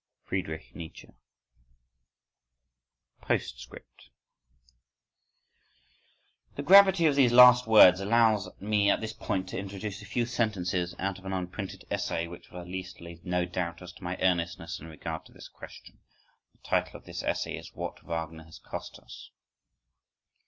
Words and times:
_Friedrich 0.27 0.73
Nietzsche. 0.75 1.09
Postscript 3.21 4.09
The 6.55 6.63
gravity 6.63 7.05
of 7.05 7.15
these 7.15 7.31
last 7.31 7.67
words 7.67 7.99
allows 7.99 8.49
me 8.59 8.89
at 8.89 8.99
this 8.99 9.13
point 9.13 9.49
to 9.49 9.59
introduce 9.59 10.01
a 10.01 10.07
few 10.07 10.25
sentences 10.25 10.95
out 10.97 11.19
of 11.19 11.25
an 11.25 11.33
unprinted 11.33 11.85
essay 11.91 12.25
which 12.27 12.49
will 12.49 12.61
at 12.61 12.67
least 12.67 12.99
leave 12.99 13.23
no 13.23 13.45
doubt 13.45 13.83
as 13.83 13.93
to 13.93 14.03
my 14.03 14.17
earnestness 14.19 14.79
in 14.79 14.87
regard 14.87 15.23
to 15.25 15.33
this 15.33 15.47
question. 15.47 15.99
The 16.53 16.67
title 16.67 16.97
of 16.97 17.05
this 17.05 17.21
essay 17.21 17.55
is: 17.59 17.75
"What 17.75 18.01
Wagner 18.01 18.45
has 18.45 18.57
cost 18.57 18.97
us." 18.97 19.29